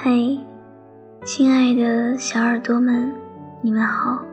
[0.00, 0.12] 嗨，
[1.24, 3.12] 亲爱的小耳朵们，
[3.60, 4.24] 你们好！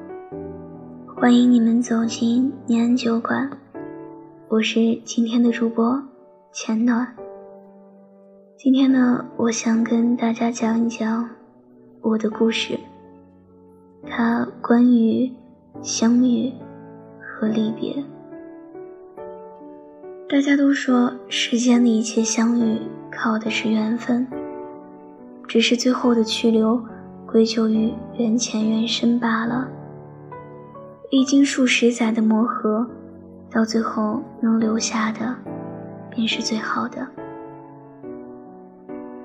[1.07, 3.49] 欢迎你们走进念安酒馆，
[4.47, 6.03] 我是今天的主播
[6.53, 7.15] 浅暖。
[8.55, 11.27] 今天呢，我想跟大家讲一讲
[12.01, 12.79] 我的故事，
[14.07, 15.33] 它关于
[15.81, 16.53] 相遇
[17.19, 18.05] 和离别。
[20.29, 22.79] 大家都说，世间的一切相遇
[23.11, 24.27] 靠的是缘分。
[25.47, 26.81] 只是最后的去留，
[27.25, 29.67] 归咎于缘浅缘深罢了。
[31.11, 32.85] 历经数十载的磨合，
[33.49, 35.35] 到最后能留下的，
[36.09, 37.07] 便是最好的。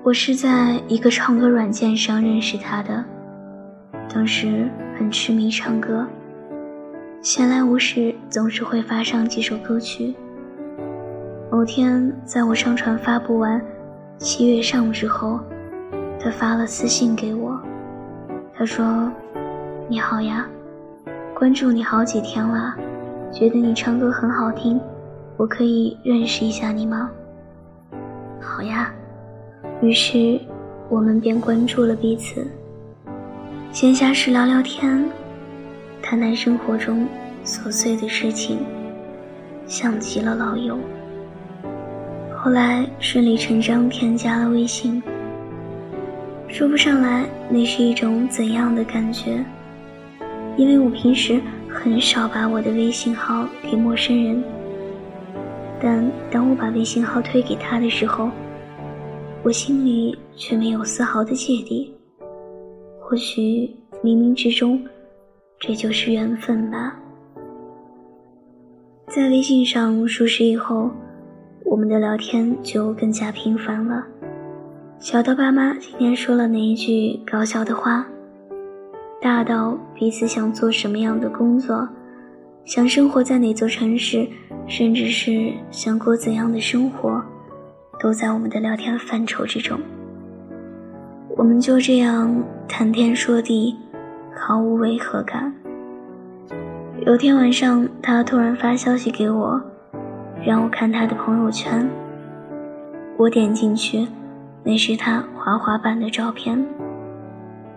[0.03, 3.03] 我是在一个唱歌软件上认识他的，
[4.13, 6.05] 当时很痴迷唱歌，
[7.21, 10.15] 闲来无事总是会发上几首歌曲。
[11.51, 13.59] 某天，在我上传发布完
[14.17, 15.39] 《七月上》之后。
[16.23, 17.59] 他发了私信给我，
[18.53, 19.11] 他说
[19.89, 20.47] ：“你好呀，
[21.33, 22.75] 关注你好几天了，
[23.31, 24.79] 觉得你唱歌很好听，
[25.35, 27.09] 我可以认识一下你吗？”
[28.39, 28.93] 好呀，
[29.81, 30.39] 于是
[30.89, 32.45] 我们便关注了彼此。
[33.71, 35.03] 闲暇时聊聊天，
[36.03, 37.07] 谈谈生活中
[37.43, 38.59] 琐碎的事情，
[39.65, 40.77] 像极了老友。
[42.37, 45.01] 后来顺理成章添加了微信。
[46.51, 49.43] 说不上来那是一种怎样的感觉，
[50.57, 54.43] 因为我平时很少把我的微信号给陌生人，
[55.81, 58.29] 但当我把微信号推给他的时候，
[59.43, 61.95] 我心里却没有丝毫的芥蒂。
[62.99, 63.73] 或许
[64.03, 64.79] 冥冥之中，
[65.57, 66.99] 这就是缘分吧。
[69.07, 70.91] 在微信上熟识以后，
[71.63, 74.05] 我们的聊天就更加频繁了。
[75.01, 78.05] 小到爸妈今天说了哪一句搞笑的话，
[79.19, 81.89] 大到彼此想做什么样的工作，
[82.65, 84.27] 想生活在哪座城市，
[84.67, 87.19] 甚至是想过怎样的生活，
[87.99, 89.75] 都在我们的聊天范畴之中。
[91.35, 92.31] 我们就这样
[92.67, 93.75] 谈天说地，
[94.35, 95.51] 毫无违和感。
[97.07, 99.59] 有天晚上，他突然发消息给我，
[100.45, 101.89] 让我看他的朋友圈。
[103.17, 104.07] 我点进去。
[104.63, 106.63] 那是他滑滑板的照片，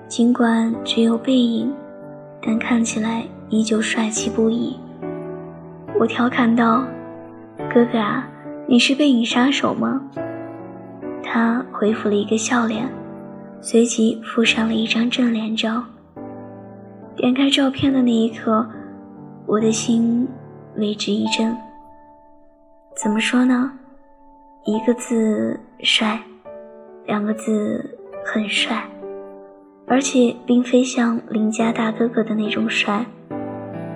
[0.07, 1.73] 尽管只有背影，
[2.43, 4.79] 但看起来依旧帅气不已。
[5.99, 6.85] 我调侃道
[7.73, 8.29] ：“哥哥啊，
[8.69, 10.01] 你是背影杀手吗？”
[11.25, 12.87] 他回复了一个笑脸，
[13.61, 15.83] 随即附上了一张正脸照。
[17.17, 18.69] 点开照片的那一刻，
[19.47, 20.29] 我的心
[20.77, 21.57] 为之一震。
[22.95, 23.73] 怎么说呢？
[24.65, 26.21] 一个字，帅。
[27.07, 28.83] 两个字很帅，
[29.87, 33.05] 而且并非像邻家大哥哥的那种帅，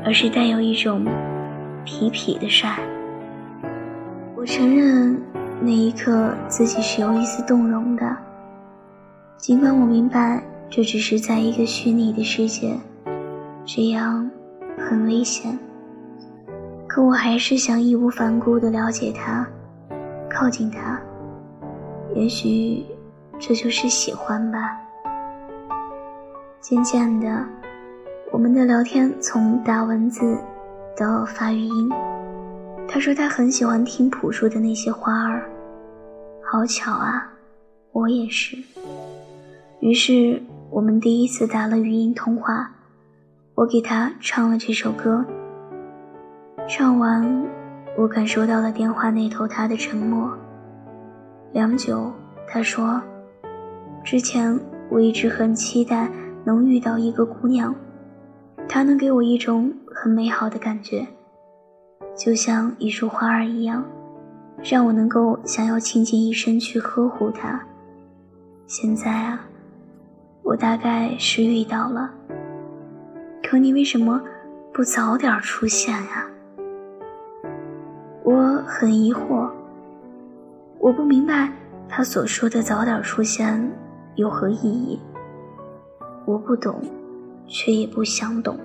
[0.05, 1.07] 而是带有一种
[1.87, 2.79] 痞痞的帅。
[4.37, 5.21] 我承认
[5.61, 8.17] 那一刻自己是有一丝动容的，
[9.39, 12.79] 尽管我明白这只是在一个虚拟的世界，
[13.65, 14.31] 这样
[14.79, 15.59] 很危险，
[16.87, 19.49] 可我还是想义无反顾地了解他，
[20.31, 21.01] 靠近他，
[22.15, 22.85] 也许。
[23.41, 24.79] 这就是喜欢吧。
[26.61, 27.45] 渐渐的，
[28.33, 30.37] 我们的聊天从打文字
[30.97, 31.89] 到发语音。
[32.89, 35.49] 他说他很喜欢听朴树的那些花儿，
[36.43, 37.31] 好巧啊，
[37.93, 38.57] 我也是。
[39.81, 42.71] 于是我们第一次打了语音通话，
[43.55, 45.25] 我给他唱了这首歌。
[46.69, 47.47] 唱完，
[47.97, 50.37] 我感受到了电话那头他的沉默。
[51.53, 52.13] 良久，
[52.49, 53.01] 他说。
[54.05, 56.11] 之前我一直很期待
[56.45, 57.75] 能遇到一个姑娘，
[58.69, 61.07] 她能给我一种很美好的感觉，
[62.17, 63.85] 就像一束花儿一样，
[64.63, 67.61] 让我能够想要倾尽一生去呵护她。
[68.67, 69.47] 现在啊，
[70.43, 72.11] 我大概是遇到了，
[73.43, 74.23] 可你为什么
[74.73, 76.27] 不早点出现呀？
[78.23, 79.51] 我很疑惑，
[80.79, 81.51] 我不明白
[81.89, 83.71] 他所说的早点出现。
[84.19, 84.99] 有何意义？
[86.27, 86.83] 我不懂，
[87.47, 88.59] 却也不想懂。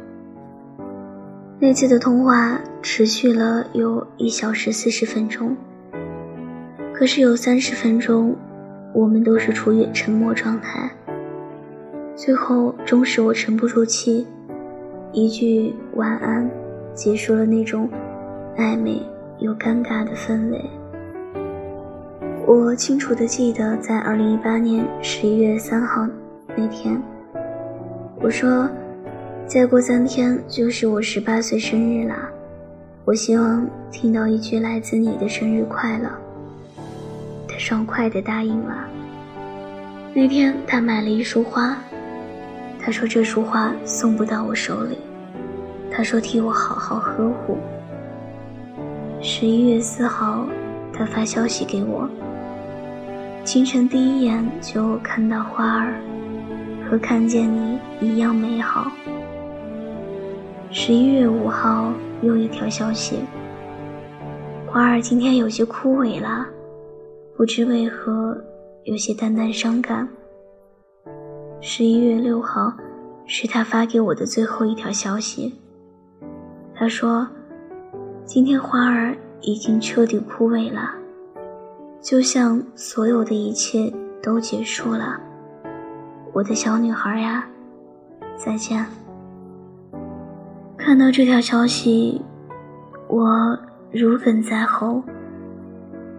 [1.59, 5.55] 那次的通话持续了有一小时四十分钟，
[6.91, 8.35] 可是有三十分钟，
[8.95, 10.89] 我们都是处于沉默状态。
[12.15, 14.25] 最后，终使我沉不住气，
[15.11, 16.49] 一句晚安，
[16.95, 17.87] 结束了那种
[18.57, 18.99] 暧昧
[19.37, 20.67] 又尴尬的氛围。
[22.45, 26.05] 我清楚的记得，在二零一八年十一月三号
[26.57, 27.01] 那天，
[28.19, 28.69] 我说，
[29.47, 32.29] 再过三天就是我十八岁生日啦。
[33.05, 36.09] 我希望听到一句来自你的生日快乐。
[37.47, 38.75] 他爽快的答应了。
[40.13, 41.77] 那天他买了一束花，
[42.77, 44.97] 他说这束花送不到我手里，
[45.89, 47.57] 他说替我好好呵护。
[49.21, 50.45] 十一月四号，
[50.91, 52.09] 他发消息给我。
[53.43, 55.99] 清晨第一眼就看到花儿，
[56.89, 58.89] 和看见你一样美好。
[60.71, 63.19] 十一月五号又一条消息，
[64.65, 66.47] 花儿今天有些枯萎了，
[67.35, 68.41] 不知为何
[68.85, 70.07] 有些淡淡伤感。
[71.59, 72.73] 十一月六号
[73.25, 75.53] 是他发给我的最后一条消息，
[76.73, 77.27] 他说，
[78.23, 81.02] 今天花儿已经彻底枯萎了。
[82.03, 83.91] 就像所有的一切
[84.21, 85.17] 都结束了，
[86.33, 87.47] 我的小女孩呀，
[88.35, 88.85] 再见。
[90.77, 92.21] 看到这条消息，
[93.07, 93.57] 我
[93.89, 95.01] 如鲠在喉，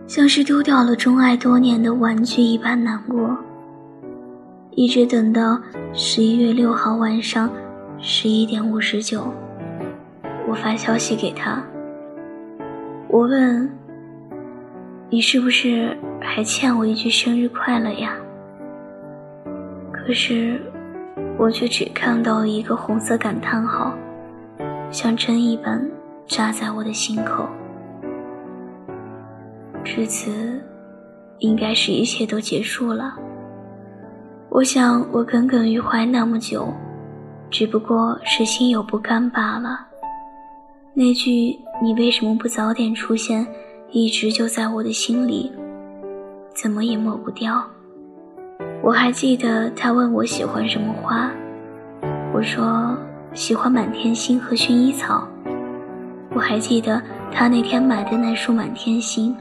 [0.06, 3.36] 像是丢掉了钟爱多年的玩具一般难过。
[4.70, 5.60] 一直等到
[5.92, 7.50] 十一月六号晚上
[7.98, 9.31] 十一点五十九，
[10.48, 11.62] 我发消息给他，
[13.08, 13.70] 我问。
[15.14, 18.16] 你是不是还欠我一句生日快乐呀？
[19.93, 20.61] 可是，
[21.38, 23.96] 我却只看到了一个红色感叹号，
[24.90, 25.88] 像针一般
[26.26, 27.49] 扎在我的心口。
[29.84, 30.61] 至此，
[31.38, 33.14] 应该是一切都结束了。
[34.49, 36.75] 我想，我耿耿于怀那么久，
[37.52, 39.87] 只不过是心有不甘罢了。
[40.93, 43.46] 那句“你为什么不早点出现”。
[43.96, 45.52] 一直就在我的心里，
[46.52, 47.64] 怎么也抹不掉。
[48.82, 51.31] 我还记得他问我喜欢什么花，
[52.32, 52.99] 我说
[53.35, 55.29] 喜欢满天星和薰衣草。
[56.35, 57.00] 我还记得
[57.31, 59.32] 他那天买的那束满天星，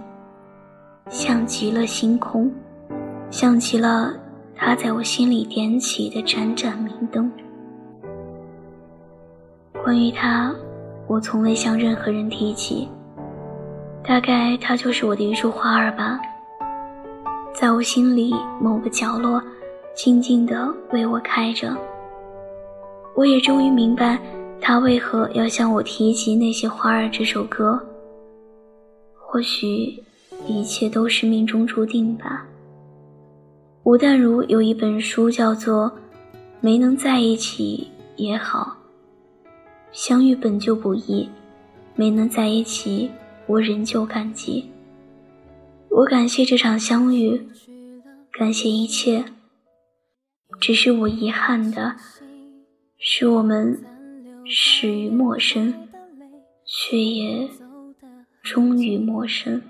[1.10, 2.52] 像极了星空，
[3.32, 4.14] 像极了
[4.56, 7.32] 他在我心里点起的盏盏明灯。
[9.84, 10.54] 关于他，
[11.08, 12.88] 我从未向任何人提起。
[14.06, 16.20] 大概它就是我的一束花儿吧，
[17.54, 19.42] 在我心里某个角落，
[19.96, 21.76] 静静地为我开着。
[23.16, 24.20] 我也终于明白，
[24.60, 27.82] 他为何要向我提及那些花儿这首歌。
[29.16, 30.04] 或许，
[30.46, 32.46] 一切都是命中注定吧。
[33.84, 35.90] 吴淡如有一本书叫做
[36.60, 38.76] 《没能在一起也好》，
[39.94, 41.30] 相遇本就不易，
[41.96, 43.10] 没能在一起。
[43.46, 44.72] 我仍旧感激，
[45.90, 47.48] 我感谢这场相遇，
[48.32, 49.26] 感谢一切。
[50.62, 51.96] 只是我遗憾的，
[52.98, 53.84] 是我们
[54.46, 55.74] 始于陌生，
[56.66, 57.50] 却也
[58.42, 59.62] 终于陌生。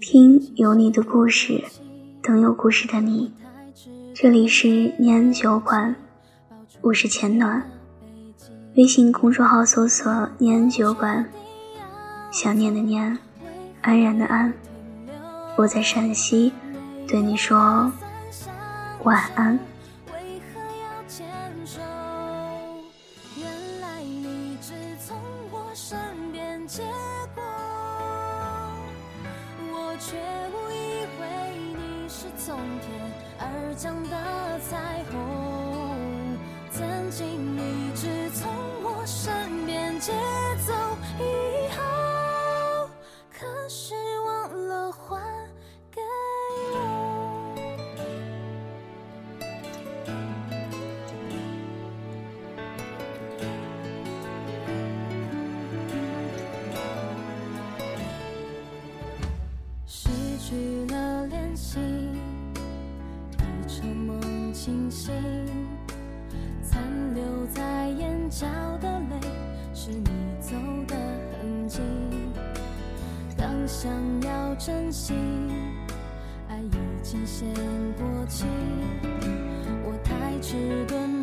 [0.00, 1.62] 听有你的故事，
[2.22, 3.32] 等有故事的你。
[4.14, 5.94] 这里是念安酒馆，
[6.80, 7.77] 我是钱暖。
[8.78, 10.06] 微信公众号搜索
[10.38, 11.28] “念安酒馆”，
[12.30, 13.18] 想念的念，
[13.82, 14.54] 安然的安。
[15.56, 16.52] 我在陕西，
[17.08, 17.90] 对你说
[19.02, 19.58] 晚安。
[37.48, 38.46] 曾经一直从。
[39.10, 40.12] 身边节
[40.66, 40.72] 奏
[41.18, 41.22] 以
[41.74, 42.90] 后，
[43.32, 43.94] 可是
[44.26, 45.18] 忘了还
[45.90, 45.98] 给
[46.74, 46.76] 我。
[59.86, 61.78] 失去了联系，
[63.40, 65.14] 一场梦清醒，
[74.68, 75.14] 珍惜，
[76.46, 76.70] 爱已
[77.02, 77.48] 经先
[77.96, 78.44] 过期。
[79.82, 81.17] 我太迟钝，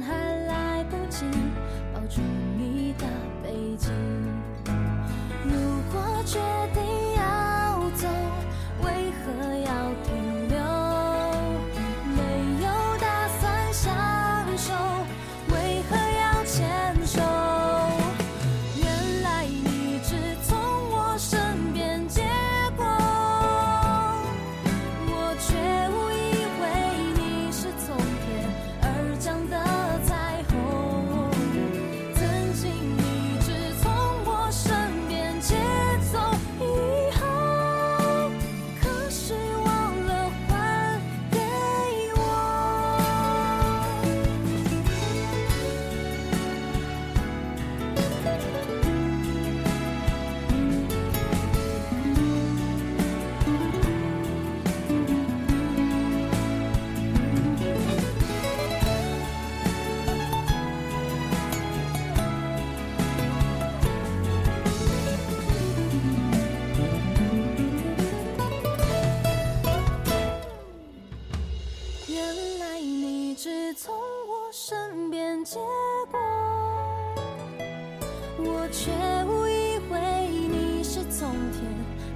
[78.78, 78.92] 却
[79.24, 81.64] 误以为你是从天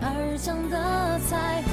[0.02, 1.72] 而降的彩虹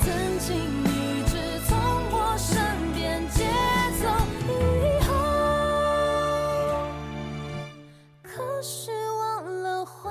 [0.00, 1.76] 曾经一直从
[2.10, 2.56] 我身
[2.94, 3.44] 边借
[4.00, 4.08] 走
[4.48, 4.50] 以
[5.04, 5.12] 后
[8.22, 10.10] 可是忘了还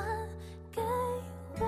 [0.71, 0.79] 给
[1.59, 1.65] 我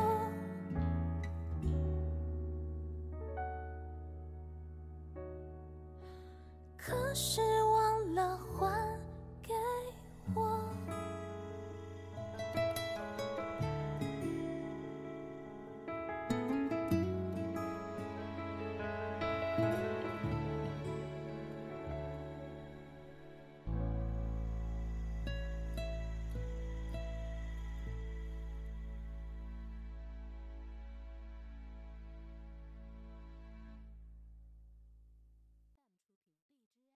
[6.77, 7.41] 可是